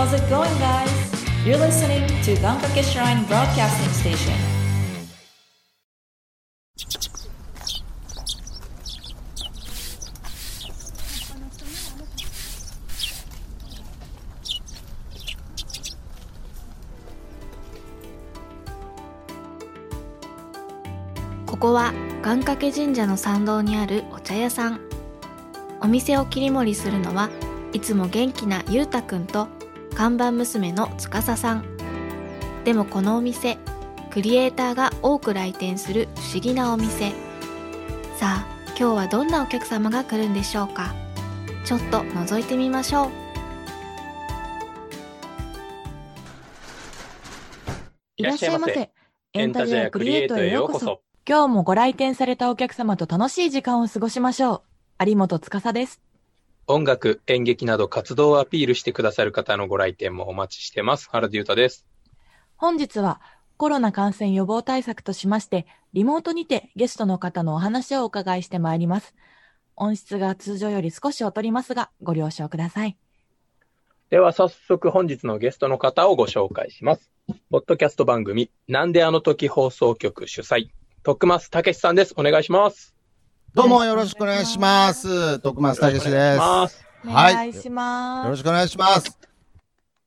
[0.00, 0.88] How's it going, guys?
[1.44, 4.32] You're listening to Gankake Shrine Broadcasting Station.
[21.44, 24.80] ここは願掛け神社の参道にあるお茶屋さん
[25.82, 27.28] お店を切り盛りするのは
[27.74, 29.60] いつも元気なゆうたくんと
[29.94, 31.64] 看板娘のつかささん
[32.64, 33.58] でもこのお店
[34.10, 37.10] クリエイターが多く来店する不思議なお店
[38.16, 38.46] さあ
[38.78, 40.94] 今日はどんなお客様が来るんでしょうか
[41.64, 43.30] ちょっと覗いてみましょう
[48.20, 48.90] いらっしゃいませ。
[49.32, 51.00] エンタジェアクリエイトへようこそ。
[51.26, 54.62] 今日もご来店されたお客様と楽しい時間を過ごしましょ
[54.98, 55.06] う。
[55.06, 56.02] 有本司です。
[56.72, 61.08] 音楽、演劇など活動をアピールしてくださる方のご来店もお待ちしてます。
[61.10, 61.84] 原田裕太です。
[62.54, 63.20] 本日は
[63.56, 69.16] コロナ感染予防対策としまして、リモートにてゲストの方のお話をお伺いしてまいります。
[69.74, 72.96] 音質が通常より少し劣りますが、ご了承ください。
[74.10, 77.10] では早速本日のゲストの方をご紹介します。
[77.50, 80.68] ポッドキャスト番組、なんであの時放送局主催、
[81.02, 82.14] 徳増武さんです。
[82.16, 82.94] お願いします。
[83.52, 85.40] どうもよろしくお願いします。
[85.40, 86.38] 徳松たけしです。
[86.38, 86.70] は
[87.30, 88.24] い願いします。
[88.26, 89.18] よろしくお願いします。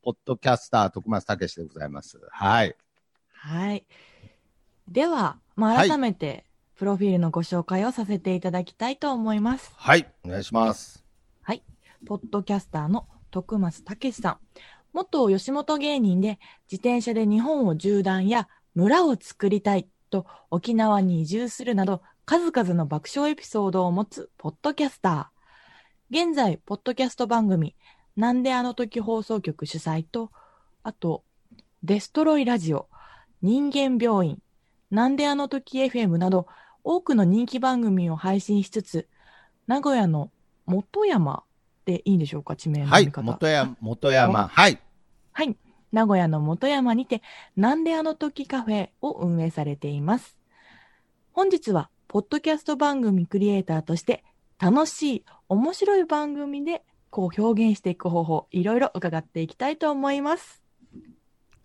[0.02, 2.18] ポッドキャスター徳松たけしでございます。
[2.30, 2.74] はい。
[3.32, 3.84] はい。
[4.88, 9.72] では、まあ、はい改めて、プロフィールのご紹介をさせていただきたいと思います。
[9.76, 10.06] はい。
[10.24, 11.04] お願いします。
[12.06, 14.38] ポッドキャスターの徳松武さん。
[14.92, 16.38] 元吉本芸人で
[16.70, 26.26] 自転車で日本を縦断や村を作りたいと沖縄に移住するなど数々の爆笑エピソードを持つポッドキャスター。
[26.26, 27.74] 現在、ポッドキャスト番組、
[28.16, 30.30] なんであの時放送局主催と、
[30.82, 31.22] あと、
[31.82, 32.88] デストロイラジオ、
[33.42, 34.38] 人間病院、
[34.90, 36.46] なんであの時 FM など
[36.82, 39.06] 多くの人気番組を配信しつつ、
[39.66, 40.30] 名古屋の
[40.64, 41.42] 元山
[41.84, 43.04] でいいんでしょうか、地名のはい。
[43.04, 43.32] 読み方。
[43.34, 44.48] 元山、元山。
[44.48, 44.80] はい。
[45.32, 45.56] はい。
[45.92, 47.20] 名古屋の元山にて、
[47.54, 50.38] なんであの時カフェを運営されています。
[51.32, 54.22] 本日は、ポッドキャスト番組クリエイターとして、
[54.60, 60.62] 楽しい、面白い番組で、こう表現していく方法、いろいろ伺っていきたいと思います。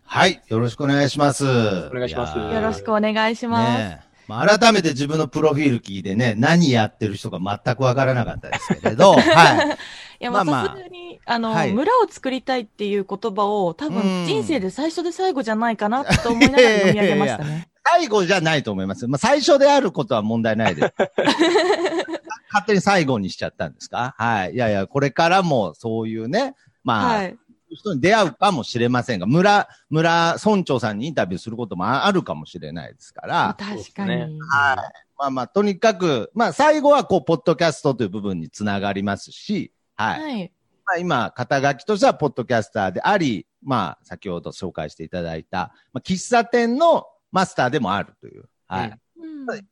[0.01, 0.41] はい。
[0.47, 1.45] よろしくお願いします。
[1.45, 3.77] お願いしますよろしくお願いします。
[3.77, 9.67] ねえまあ、改めて自分のプロフィール聞いてね、何やってる人が全くわからなかったですけれど、 はい。
[9.69, 17.68] いや、まあ、さすがに、あの、はい村を作りたいっていう言葉を、多うん分、人生で最初で最後じゃないかなと思いながら読み上げましたね。
[17.91, 19.07] 最後じゃないと思います。
[19.07, 20.93] まあ、最初であることは問題ないです。
[22.51, 24.15] 勝手に最後にしちゃったんですか？
[24.17, 24.53] はい。
[24.53, 27.37] いやいや、これからもそういうね、まあ、はい。
[27.71, 34.39] 人に出会うかもしれませんが、村、村村長さんにインタビューすることもああるかもしれないですから、確かそうですねに。
[34.39, 40.21] まあまあ、とにかく、まあ最後はこう、ポッドキャストという部分につながりますし、はい。
[40.23, 40.51] はい。
[40.85, 48.87] まあ今、肩書きとしてはポッドキャスターであり、まあ先ほど紹介していただいた、まあ喫茶店のマスターでもあるという、はい。
[48.87, 48.99] うんうん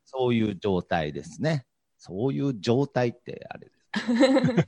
[0.06, 1.66] そういう状態ですね。
[1.98, 4.68] そういう状態ってあれです。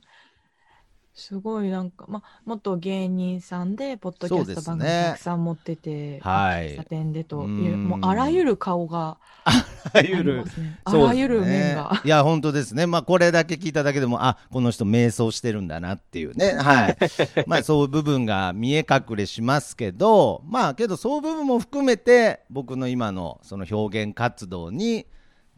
[1.14, 9.52] すごいなんか、ま、元芸人さんで、ポッドキャスト番組たくさん持ってて、はい喫茶店でとうんいう、もうあらゆる顔があ
[9.94, 10.78] らありますね。
[10.84, 12.00] あらゆる面が。
[12.04, 12.86] いや、本当ですね。
[12.86, 16.52] まあ、これだけ聞いただけでも、あ、この人瞑想してるんだなっていうね。
[16.52, 16.96] はい。
[17.46, 25.06] まあ、そういう部分が見え隠れしますけど、まあ、けど、そういう部分も含めて、僕の今のその表現活動に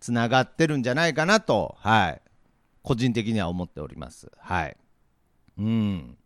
[0.01, 2.21] つながってるんじゃないかなと、はい。
[2.83, 4.31] 個人的には思っております。
[4.39, 4.77] はい。
[5.59, 6.17] うん。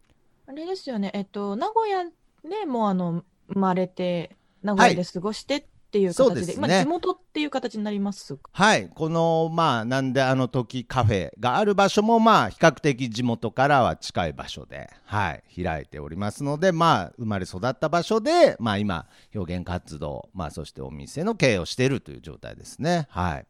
[0.49, 2.05] あれですよね、えっと、名古屋
[2.49, 8.37] でもうあの、生まれて、名古屋で過ごしてっていう形で、ですねまあ、地元っていう形になります？
[8.37, 8.89] かはい。
[8.89, 23.07] この、まあ、なんであの時カフェがある場所も、まあ、比較的地元からは近い場所で、はい、開いておりますので、まあ、生まれ育った場所で、まあ、今、表現活動、まあ、そしてお店の経営をしているという状態ですね。
[23.11, 23.47] はい。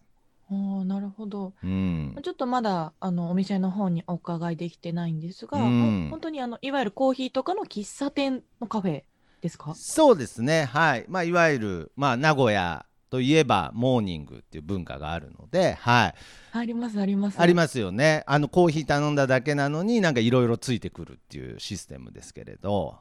[0.48, 1.54] ああ、なるほど。
[1.62, 2.16] うん。
[2.22, 9.02] ちょっとまだ、あの、お店の方にお伺いできてないんですが、うん本当にあの、いわゆるコーヒーとかの喫茶店のカフェ
[9.40, 9.75] ですか？
[9.75, 10.64] そうですね。
[10.64, 11.04] はい。
[11.08, 16.14] まあ、いわゆる、まあ、名古屋といえば、モーニングっていう文化があるので、はい。
[16.52, 17.40] あります、あります。
[17.40, 18.22] ありますよね。
[18.26, 22.98] あの、コーヒー頼んだだけなのになんかいろいろついてくるっていうシステムですけれど、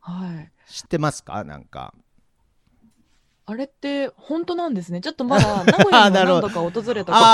[0.00, 0.50] はい。
[0.66, 1.44] 知ってますか？
[1.44, 1.92] なんか。
[3.48, 5.00] あれって本当なんですね。
[5.00, 7.24] ちょっとまだ 名古屋にもなるほど何度か訪れたこと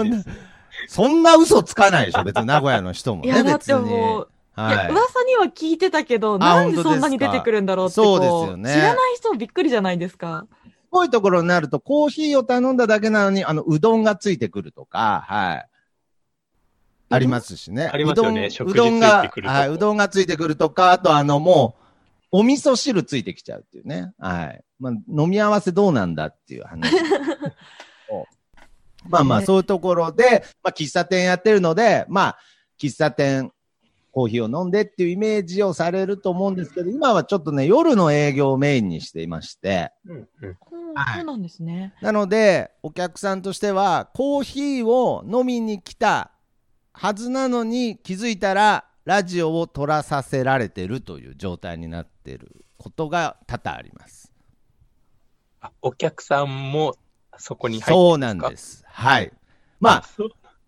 [0.00, 0.14] が
[0.88, 3.90] そんな嘘つかないでしょ、別に名古屋の人もいね、や、だって別に。
[3.90, 4.90] もう、はい。
[4.90, 10.46] 噂には聞いてたけど、あなんでそんなに出てくるんだろうってこそうですよね知らない人びっくりじゃないですか。
[10.90, 15.68] こういうところになると、コーヒーを頼んだだけなのに、あの、うどんがついてくるとか、はい。
[17.10, 17.90] ありますしね。
[17.92, 21.83] ありますよねうどん食事うどんがついてくるとこはい、うどんがついてくるとか、あとあの、もう、
[22.36, 24.12] お味噌汁ついてきちゃうっていうね。
[24.18, 24.64] はい。
[24.80, 26.92] まあ、飲み合わせどうなんだっていう話。
[29.08, 32.38] まあまあ、ねそういうところで、まあ、喫茶店やってるので、まあ、
[32.76, 33.52] 喫茶店、
[34.10, 40.56] コーヒーを飲んでっていうイメージをされると思うんですけど、今はちょっとね、夜の営業をメインにしていまして、うんうんうん
[40.96, 41.94] はいそうなんですね。
[42.00, 46.32] なので、お客さんとしては、コーヒーを飲みに来た
[46.92, 54.32] はずなのに、気づいたら、ラジオを撮らさせられてるという状態になっていることが多々あります。
[55.60, 56.96] あお客さんも
[57.38, 58.84] そこに入ってそうなんです。
[58.86, 59.32] はい。
[59.80, 60.04] まあ、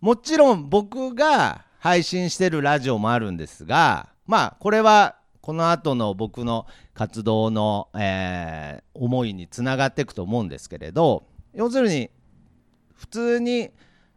[0.01, 11.25] もちろん僕が配信してるラジオもあるんですが、まあ、これはこの後の僕の活動の、えー思いにつながっていくと思うんですけれど、
[11.55, 12.11] 要するに、
[12.95, 13.71] 普通に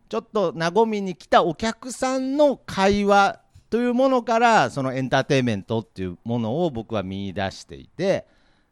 [0.07, 8.25] ちょっと和みに来たお客さんの会話というものから、そのエンターテインメントっていうものを僕は見出していて、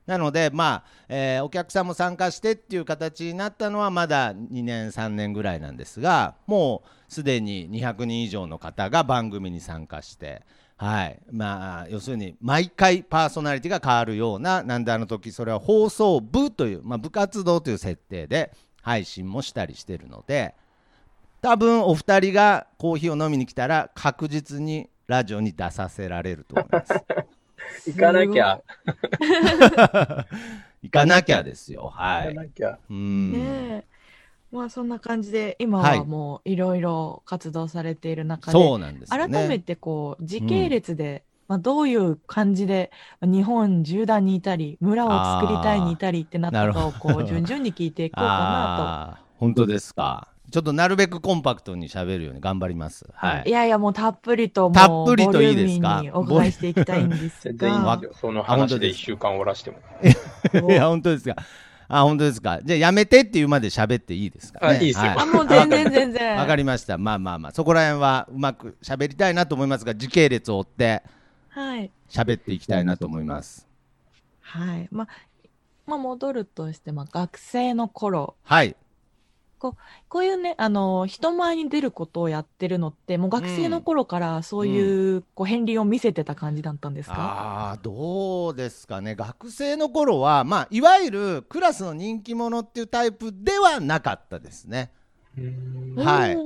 [0.06, 10.44] なので、まあえお客さんも参加してっていう形になったのはまだ2年、3年ぐらいなんですが、もうすでに200人以上の方が番組に参加して、
[10.78, 11.20] はい。
[11.32, 18.54] まあ、要するに毎回パーソナリティが変わるような、なんであの時それは放送部という、まあ、部活動という設定で
[18.84, 20.56] 配信もしたりしてるので、
[21.42, 26.94] 多分お二人がコーヒーを飲みに来たら、確実にラジオに出させられると思います。
[27.88, 28.62] 行かなきゃ。
[30.82, 31.92] 行かなきゃですよ。
[31.94, 32.28] はい。
[32.30, 32.80] 行かなきゃ。
[32.90, 33.32] うん。
[33.34, 33.84] ねえ。
[34.52, 39.48] まあそんな感じで、今はいはもういろいろ活動されている中で、そうなんですよ改ね。
[39.48, 45.10] めてこう、時系列で、まあどういう感じで、まあ日本縦断にいたり、村を
[45.42, 50.30] 作りたいにいたりってなったかをこう、順々に聞いていこうかなああ、本当ですか。
[50.50, 53.04] ちょっとなるべくコンパクトに喋るように頑張ります。
[53.06, 53.12] と。
[53.16, 53.50] はい。
[53.50, 55.98] いやいや、もうたっぷりと、もう、たっぷりといいですか？
[55.98, 58.02] ボリューミーにお伺いしていきたいんですが。
[58.20, 59.78] その話で当です一週間終わらしても。
[60.72, 61.36] いや、本当ですか？
[61.90, 62.60] あ、本当ですか？
[62.64, 64.68] じゃあ、やめてっていうまで喋っていいですか、ね。
[64.68, 66.38] あいいですよあ、もう全然全然。
[66.38, 66.98] わかりました。
[66.98, 71.04] まあまあまあ、そこら辺はうまく喋りたいなと思いますが、時系列を追って
[71.50, 71.92] はい。
[72.10, 73.68] 喋っていきたいなと思います。
[74.42, 74.88] はい。
[74.92, 75.08] まあ、
[75.86, 78.76] まあ、戻るとして、まあ、学生の頃、はい。
[79.58, 79.76] こ
[80.16, 87.16] ういうね、あの、人前に出ることをやってるのって、もう学生の頃からそういう、こう、片鱗を見せてた感じだったんですか？
[87.18, 89.16] ああ、どうですかね。
[89.16, 94.92] 学生の頃は、まあ、いわゆるクラスの人気者っていうタイプではなかったですね。
[95.96, 96.38] はい。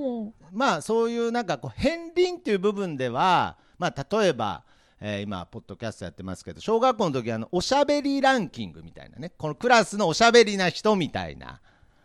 [0.52, 4.66] まあそういうなんかこう片鱗っていう部分ではまあ例えば、
[5.00, 9.32] えー今ポッドキャストやってますけど小学校の時あのおしゃべりランキングみたいなね。
[9.38, 11.62] このクラスのおしゃべりな人みたいな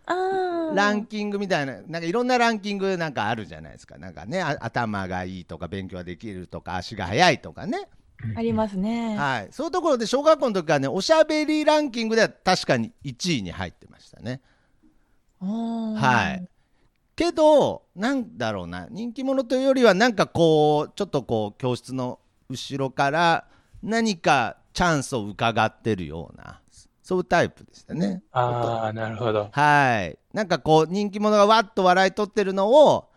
[0.07, 7.89] ランキングみたいななんかいろんなランキングなんかあるじゃないですかなんかねあ頭がいいとか勉強ができるとか足が速いとかね、
[8.37, 9.17] ありますね。
[9.17, 14.41] はい、そういうところで小学校の時はねおしゃべりランキングでは確かに1位に入ってましたね。
[15.41, 16.49] はい。
[17.17, 23.47] けど、なんだろうな、人気者というよりは、なんかこう、ちょっとこう、教室の後ろから
[23.83, 26.61] 何かチャンスを伺ってるような、
[27.07, 28.25] そういうタイプでしたね。
[28.33, 29.49] ああ、なるほど。
[29.53, 30.19] はい。
[30.33, 33.09] なんかこう、人気者がわっと笑い取ってるのを、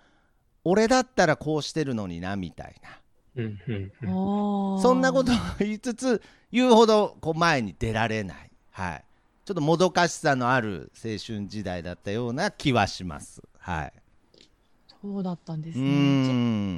[0.63, 2.89] 俺だったらこうしてるのにな、みたいな。
[3.37, 3.91] うんうん
[4.75, 8.51] うんそんなことを言いつつ、言うほどこう前に出られない。
[8.69, 9.03] はい。
[9.43, 13.41] ちょっともどかしさのある青春時代だったような気はします。
[13.57, 13.93] はい。
[15.01, 15.83] そうだったんですね。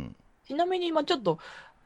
[0.05, 0.15] ん。
[0.45, 1.39] ちちなみに、今ちょっと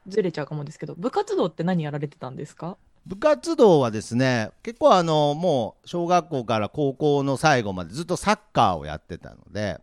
[0.06, 2.76] ずれちゃうかもですけど、部活動って何やられてたんですか？
[3.06, 9.80] 部活動はですね、結構あの、もう小学校から高校の最後までずっとサッカーをやってたので、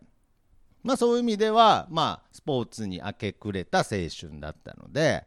[0.82, 5.24] まあそういう意味では、まあスポーツに明け暮れた青春だったので、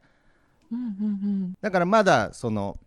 [0.71, 0.83] うんう
[1.27, 2.77] んだからまだその、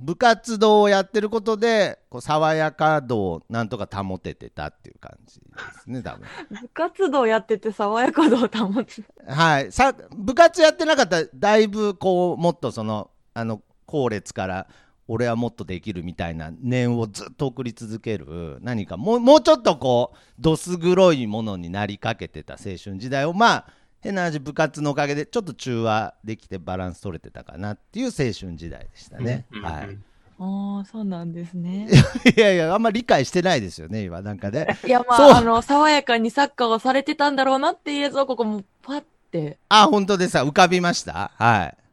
[0.00, 5.46] 部活動をやってることで、こう爽やか度をなんとか保ててたっていう感じで
[5.82, 6.26] すね、多分。
[6.50, 6.60] うん。
[6.60, 9.02] 部活動やってて爽やか度を保つ。
[9.26, 9.72] はい。
[9.72, 14.66] さ、部活やってなかったら、だいぶこう、もっとその、あの、後列から、
[15.06, 23.66] 俺はもっとできるみたいな念をずっと送り続ける、何かもう、もうちょっとこう、どす黒いものになりかけてた青春時代を、まあ、
[24.00, 29.46] 変な話、部活のおかげで、ちょっと中和できてバランス取れてたかなっていう青春時代でしたね。
[29.50, 29.98] うんはい。
[30.38, 31.88] ああ、そうなんですね。
[32.36, 34.78] いやいや、あんま理解してないですよね、今、なんかね。
[34.84, 39.58] いや、まあ、あの、爽やかにサッカーをされてたんだろうなっていうやつを、ここもパッて。
[39.68, 40.44] あ、本当ですか。
[40.44, 41.83] 浮かびましたはい。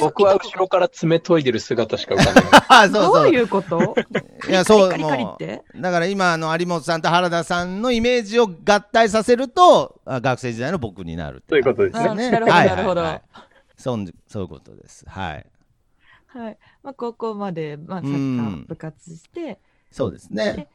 [0.00, 2.50] 僕は後ろから爪研いでる姿しか浮かんでない。
[2.68, 3.24] あそうそう。
[3.24, 3.94] どういうこと？
[4.48, 12.08] いやそうもうだから今あの有本さんと原田さんのイメージを合体させるとあ学生時代の僕になるそういうことですね。
[12.08, 12.68] あなるほどはい。
[12.68, 13.20] なるほど。
[13.76, 15.04] そうそういうことです。
[15.08, 15.46] はい。
[16.26, 16.58] はい。
[16.82, 18.64] まあ、高校まで、まあ、サッカうん。
[18.64, 19.58] ー部活して、
[19.90, 20.68] そうですね。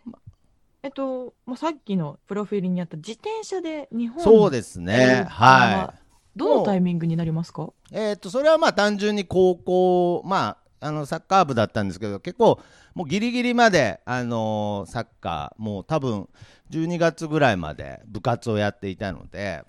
[0.83, 5.23] えっと、まあ、さっきのプロフィールにあった自転車で日本そうですね。
[5.23, 6.04] えーはい
[6.35, 7.69] どのタイミングになりますか？
[7.91, 12.59] えー、とそれはまあ単純に高校、まあ、あのサッカー部だったんですけど結構
[12.93, 16.27] もうギリギリまで、あのーサッカーもう多分
[16.71, 19.63] 12月ぐらいまで部活をやっていたので、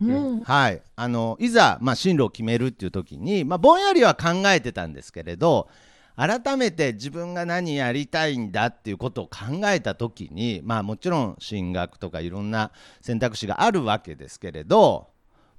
[0.00, 0.40] うん。
[0.40, 5.68] はい、あのいざ、まあ、進路を決めるっていう時に、まあ、ぼんやりは考えてたんですけれど
[6.16, 15.08] 改めて自分が何やりたいんだっていうことを考えた時に、まあ、もちろん進学とかいろんな選択肢があるわけですけれど、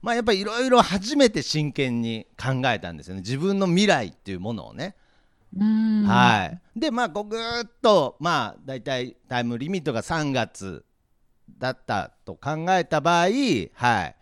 [0.02, 3.22] まあ、やっぱりいろいろ初めて真剣に考えたんですよね。
[3.22, 4.96] 自分の未来っていうものをね。
[5.56, 6.04] うん。
[6.04, 10.84] はい、でまあこうぐーっとまあ大体タイムリミットが3月
[11.60, 14.16] だったと考えた場合、はい。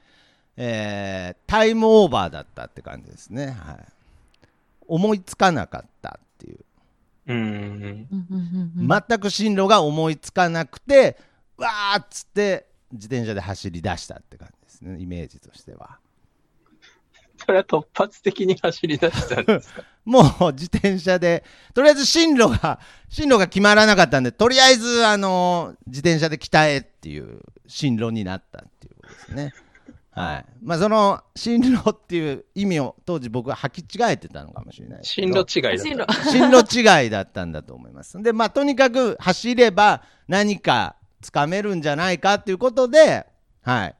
[0.58, 3.78] えータイムオーバーだったって感じですね、はい、
[4.88, 6.60] 思いつかなかったっていう。
[7.28, 8.08] うん。
[9.08, 11.18] 全く進路が思いつかなくて
[11.58, 15.98] わーっつって自転車で走り出したって感じですねイメージとしては。
[17.38, 19.84] それは突発的に走り出したんですか？
[20.06, 21.44] もう自転車で、
[21.74, 29.54] とりあえず進路が、進路が決まらなかったんで、とりあえず、あの、自転車で北へっていう進路になったっていうことですね。
[30.12, 30.46] はい。
[30.64, 35.46] まあ、その進路っていう意味を当時僕は履き違えてたのかもしれない進ど。
[35.46, 36.14] 路違いだった。
[36.26, 36.68] 進路。
[36.68, 38.22] 進路違いだったんだと思います。
[38.22, 43.28] で、まあ、とにかく走れば何かつかめるんじゃないかっていうことで、
[43.62, 43.96] はい。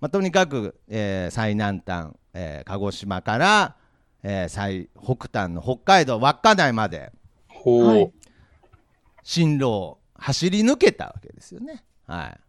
[0.00, 3.76] まあ、とにかく、えー最南端、えー鹿児島から、
[4.22, 7.12] えー最北端の北海道稚内まで
[7.48, 7.86] ほう。
[7.86, 8.12] はい
[9.24, 11.84] 進路を走り抜けたわけですよね。
[12.06, 12.40] はい。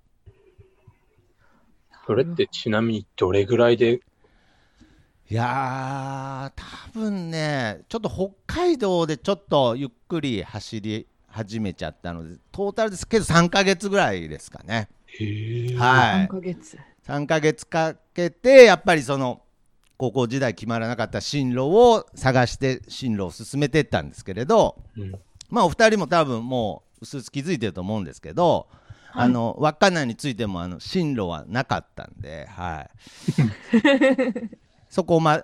[2.08, 4.00] それってちなみにどれぐらいで、
[5.30, 6.62] いやー、
[6.94, 14.88] 多分ね、ちょっと北海道でちょっとゆっくり走り始めちゃったので、トータルですけど3ヶ月ぐらいですかね。
[15.06, 15.76] へえ。
[15.78, 16.28] はい3。
[16.30, 16.78] ヶ月。
[17.10, 19.42] 3ヶ月かけてやっぱりその
[19.98, 25.12] 高校時代決まらなかった進路を探して進路を進めていったんですけれどうん。
[25.50, 28.68] まあお二人も多分もう薄々気づいてると思うんですけど、
[29.12, 32.90] あの稚内についてもあの進路はなかったんで、はい、
[34.90, 35.42] そこを、ま、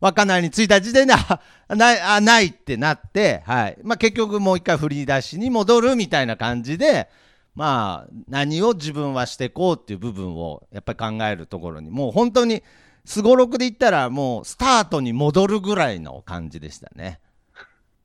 [0.00, 3.78] 稚内に着いた時点であないあないってなって、はい。
[3.82, 7.08] まあ、結局もう一回振り出しに戻るみたいな感じで、
[7.54, 12.62] まあ、何を自分はしていこうっていう部分をやっぱり考えるところにもう本当に
[13.04, 17.20] すごろくで言ったらもうスタートに戻るぐらいの感じでしたね。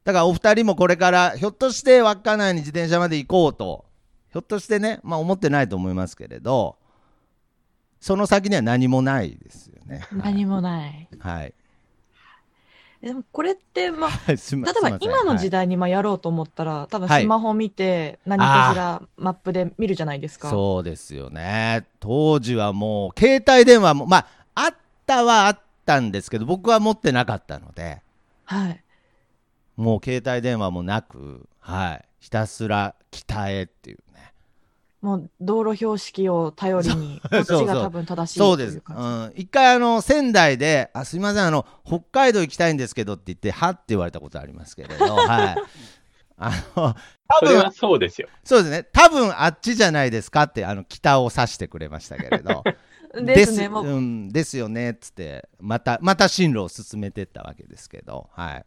[0.04, 3.86] だからお二人もこれからひょっとして稚内に自転車まで行こうと
[4.32, 6.78] ひょっとしてね、まあ、思ってないと思いますけれど
[8.00, 10.02] その先には何もないですよね。
[10.12, 11.10] 何もない。
[11.18, 11.54] はい、え
[13.02, 20.50] でもこれって、まあ、 例えば今の時代、代にまあやろうと思ったら、多分はいスマホ見て何かしらマップで見るじゃないですか。
[20.50, 21.86] そうですよね。
[22.00, 24.75] 当時はもう携帯電話もまああっ
[25.06, 28.02] たはあったんですけど僕は持ってなかったので。
[28.46, 28.82] はい。
[29.75, 33.98] もう携帯電話もなく、はい、ひたすら北へっていう。
[33.98, 34.04] ね
[35.06, 45.06] もう道路標識を頼りに、こそう っちが多分正しいそうです、う感うん、一回あの仙台で「あすいませんあの北海道行きたいんですけど」って言って「は」って言われたことありますけれど。
[45.16, 45.56] はい。
[46.38, 46.96] あの
[47.30, 48.28] 多分そうですよ。
[48.44, 48.84] そうですね。
[48.92, 52.64] 多分あっちじゃないですかってあの北を指してくれましたけれど。
[53.16, 53.24] じ。
[53.24, 58.28] ですね、もう、うん、ですよねっつってまたまた進路を進めてったわけですけど。
[58.34, 58.66] はい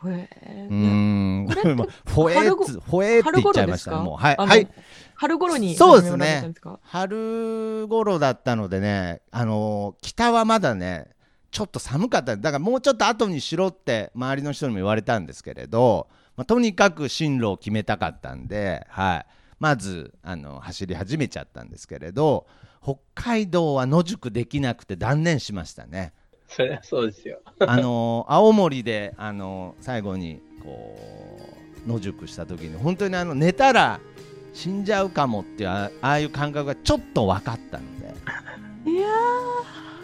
[0.00, 3.96] フォエーっつフォエーって言っちゃいましたね。
[3.98, 4.36] もうはい。
[4.36, 4.68] はい。
[5.14, 6.54] 春頃にそうですね。
[6.82, 11.10] 春頃だったのでね、あのー北はまだね、
[11.50, 19.26] ちょっと寒かった、だからもうちょっと後にしろって周りの人にも言われたんですけれど、まあ、とにかく進路を決めたかったんで、はい、
[19.58, 22.46] まずあの走り始めちゃったんですけれど、
[22.80, 26.12] 北海道は野宿できなくて断念しましたね。
[26.50, 27.40] それはそうですよ。
[27.60, 30.98] あのー青森で、あのー最後にこ
[31.86, 34.00] う野宿した時に本当にあの寝たら
[34.52, 38.08] 死んじゃうかもっていうあああいう感覚がちょっと分かったので。
[38.90, 39.08] いや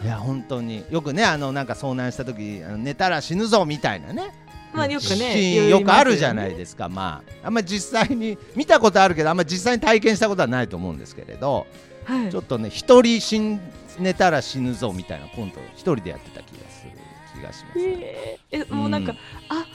[0.03, 0.83] いや本当に。
[0.91, 4.33] よくねあのなんか遭難した時あの寝たら死ぬぞみたいなね。
[4.73, 6.89] ーまあよくシね、ーンよくあるじゃないでですか。
[6.89, 11.65] まああんまり実際に見たことあるけどあんまり実際に体験したことはないと思うんですけれど
[12.05, 12.11] す。
[12.11, 12.29] はい。
[12.29, 13.59] ちょっとね一人死ん
[13.99, 16.91] 寝たら死ぬぞみたいなコントを一人でやってた気がする
[17.33, 18.65] 気気がします、ねえー。
[18.69, 19.15] えもうなんか、
[19.49, 19.65] あ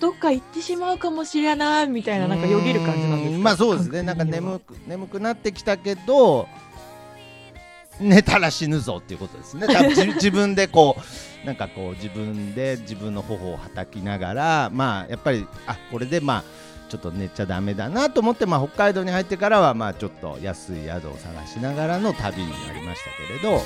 [0.00, 4.02] どっか行ってしまうかもしれないみたいななんかよぎる感じなんですまあそうですね。
[4.02, 6.48] なんか眠く眠くなってきたけど
[8.00, 9.66] 寝たら死ぬぞっていうことですね。
[9.66, 10.96] 多分自 自分でこ
[11.42, 16.44] うなんかこう自分で自分の頬をはたきながらまあやっぱりあこれでまあ
[16.88, 23.62] ちょっと寝ちゃだめだなと思って、まあ、北海道に入ってからはまあちょっと安い宿を探しながらの旅になりましたけれど、はい、